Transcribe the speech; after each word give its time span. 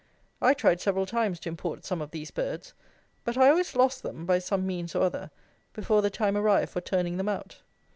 I 0.41 0.55
tried 0.55 0.81
several 0.81 1.05
times 1.05 1.39
to 1.41 1.49
import 1.49 1.85
some 1.85 2.01
of 2.01 2.09
these 2.09 2.31
birds; 2.31 2.73
but 3.23 3.37
I 3.37 3.51
always 3.51 3.75
lost 3.75 4.01
them, 4.01 4.25
by 4.25 4.39
some 4.39 4.65
means 4.65 4.95
or 4.95 5.03
other, 5.03 5.29
before 5.73 6.01
the 6.01 6.09
time 6.09 6.35
arrived 6.35 6.71
for 6.71 6.81
turning 6.81 7.17
them 7.17 7.29
out. 7.29 7.57